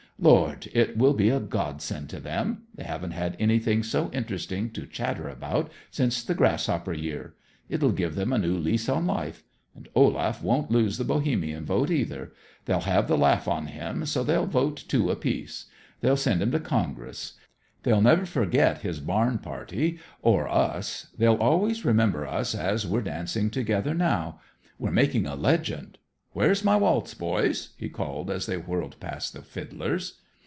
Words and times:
Lord, 0.23 0.69
it 0.71 0.95
will 0.99 1.15
be 1.15 1.29
a 1.29 1.39
godsend 1.39 2.09
to 2.11 2.19
them! 2.19 2.65
They 2.75 2.83
haven't 2.83 3.09
had 3.09 3.35
anything 3.39 3.81
so 3.81 4.11
interesting 4.13 4.69
to 4.73 4.85
chatter 4.85 5.27
about 5.27 5.71
since 5.89 6.21
the 6.23 6.35
grasshopper 6.35 6.93
year. 6.93 7.33
It'll 7.69 7.91
give 7.91 8.13
them 8.13 8.31
a 8.31 8.37
new 8.37 8.55
lease 8.55 8.87
of 8.87 9.03
life. 9.03 9.41
And 9.75 9.89
Olaf 9.95 10.43
won't 10.43 10.69
lose 10.69 10.99
the 10.99 11.03
Bohemian 11.05 11.65
vote, 11.65 11.89
either. 11.89 12.31
They'll 12.65 12.81
have 12.81 13.07
the 13.07 13.17
laugh 13.17 13.47
on 13.47 13.65
him 13.65 14.05
so 14.05 14.23
that 14.23 14.31
they'll 14.33 14.45
vote 14.45 14.83
two 14.87 15.09
apiece. 15.09 15.65
They'll 16.01 16.15
send 16.17 16.43
him 16.43 16.51
to 16.51 16.59
Congress. 16.59 17.33
They'll 17.81 17.99
never 18.01 18.27
forget 18.27 18.83
his 18.83 18.99
barn 18.99 19.39
party, 19.39 19.97
or 20.21 20.47
us. 20.47 21.07
They'll 21.17 21.33
always 21.37 21.83
remember 21.83 22.27
us 22.27 22.53
as 22.53 22.85
we're 22.85 23.01
dancing 23.01 23.49
together 23.49 23.95
now. 23.95 24.39
We're 24.77 24.91
making 24.91 25.25
a 25.25 25.33
legend. 25.35 25.97
Where's 26.33 26.63
my 26.63 26.77
waltz, 26.77 27.13
boys?" 27.13 27.71
he 27.75 27.89
called 27.89 28.31
as 28.31 28.45
they 28.45 28.55
whirled 28.55 28.97
past 29.01 29.33
the 29.33 29.41
fiddlers. 29.41 30.19